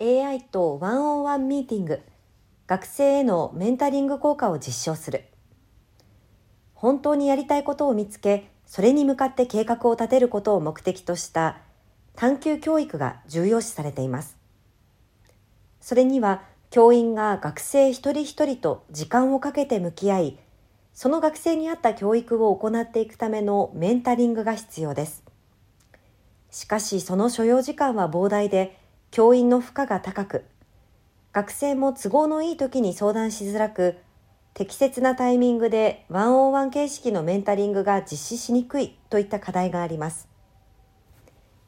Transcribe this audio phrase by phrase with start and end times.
[0.00, 2.00] AI とワンオンワンミーティング
[2.66, 5.24] 学生へのメンタリング効果を実証する。
[6.74, 11.58] 本当にやりたいことを見つけそれに向かって計画を立てることを目的とした
[12.16, 14.36] 探究教育が重要視されています。
[15.80, 20.38] それには教員が学生一人一人と時間をかけて向き合い
[20.92, 25.22] その学生に合った教育を行っていくためのメンタリングが必要です。
[26.50, 28.82] しかしその所要時間は膨大で
[29.14, 30.44] 教員の負荷が高く
[31.32, 33.94] 学生も都合のいい時に相談しづらく
[34.54, 40.28] 適切なタイミングでワンオンワン形式のメンタリングが実施しにくいといった課題があります。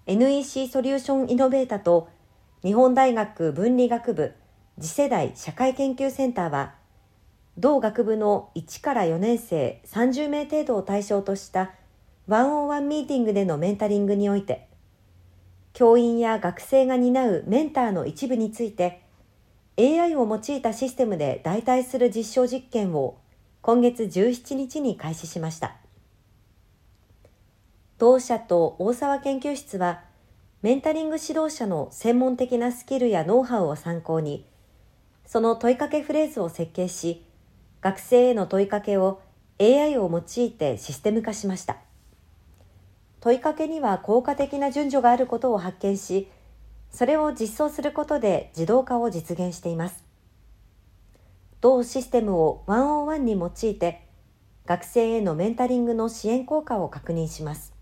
[0.06, 2.08] NEC ソリューションイノベータと
[2.64, 4.32] 日本大学文理学部
[4.80, 6.74] 次世代社会研究センターは
[7.58, 11.70] 同学部の1から4年生30名程度を対象とした
[12.26, 14.66] ワンオンワンミーティングでのメンタリングにおいて
[15.76, 19.02] 教員や学生が担うメンターの一部について
[19.78, 23.18] AI を用いたシステムで代替する実証実験を
[23.60, 25.76] 今月17日に開始しました。
[27.98, 30.00] 同社と大沢研究室は
[30.62, 34.46] メンタリング指導者の専門的なスキルやノウハウを参考に
[35.26, 37.22] その問いかけフレーズを設計し
[37.82, 39.20] 学生への問いかけを
[39.60, 41.76] AI を用いてシステム化しました
[43.26, 46.28] 問いかけには効果的な順序があることを発見し
[46.92, 50.04] それを実装することで自動化を実現しています。
[51.60, 54.06] 同システムをワンオンワンに用いて、
[54.64, 57.74] 学生へのメンタリングの支援効果を確認します。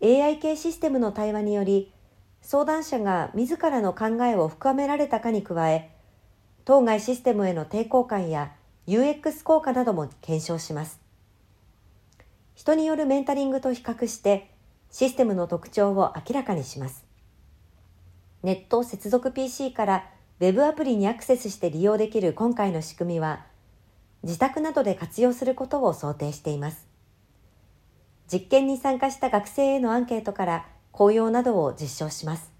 [0.00, 1.92] AI 系システムの対話により、
[2.40, 5.90] 相談者が自らの考えを深められたかに加え、
[6.64, 8.52] 当該システムへの抵抗感や
[8.86, 11.01] UX 効果なども検証します。
[12.62, 14.48] 人によるメンタリングと比較して、
[14.88, 17.04] システムの特徴を明らかにします。
[18.44, 23.44] ネット接続 PC から Web アプリにアクセスして利用できる今回の仕組みは、
[24.22, 26.86] 自宅などで活用することを想定しています。
[28.32, 32.52] 実験に参加した学生へのアンケートから効用などを実証します。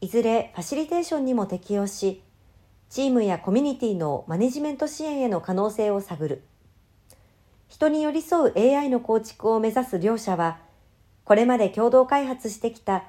[0.00, 2.22] いずれファシリテーションにも適用し、
[2.90, 6.42] チームやコミュニティのマネジメント支援への可能性を探る。
[7.68, 10.58] 人に寄り添う AI の構築を目指す両者は、
[11.24, 13.04] これまで共同開発してきた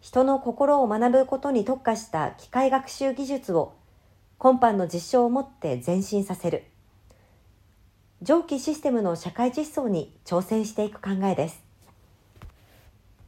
[0.00, 3.74] 人の心を学ぶことに特化した機械学習技術を
[4.38, 6.64] 今般の実証をもって前進させる。
[8.22, 11.69] 上記システムの社会実装に挑戦していく考えです。